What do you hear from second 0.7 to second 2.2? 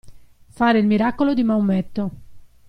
il miracolo di Maometto.